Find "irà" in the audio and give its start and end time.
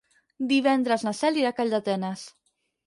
1.43-1.53